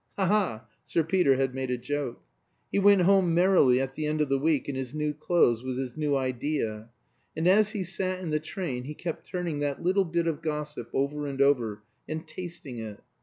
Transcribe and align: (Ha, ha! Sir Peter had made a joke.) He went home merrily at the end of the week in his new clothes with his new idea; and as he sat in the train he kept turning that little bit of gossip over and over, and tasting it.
(Ha, 0.17 0.25
ha! 0.25 0.65
Sir 0.83 1.03
Peter 1.03 1.35
had 1.35 1.53
made 1.53 1.69
a 1.69 1.77
joke.) 1.77 2.23
He 2.71 2.79
went 2.79 3.01
home 3.03 3.35
merrily 3.35 3.79
at 3.79 3.93
the 3.93 4.07
end 4.07 4.19
of 4.19 4.29
the 4.29 4.39
week 4.39 4.67
in 4.67 4.73
his 4.73 4.95
new 4.95 5.13
clothes 5.13 5.61
with 5.63 5.77
his 5.77 5.95
new 5.95 6.15
idea; 6.15 6.89
and 7.37 7.47
as 7.47 7.73
he 7.73 7.83
sat 7.83 8.17
in 8.19 8.31
the 8.31 8.39
train 8.39 8.85
he 8.85 8.95
kept 8.95 9.27
turning 9.27 9.59
that 9.59 9.83
little 9.83 10.05
bit 10.05 10.25
of 10.25 10.41
gossip 10.41 10.89
over 10.91 11.27
and 11.27 11.39
over, 11.39 11.83
and 12.09 12.27
tasting 12.27 12.79
it. 12.79 12.99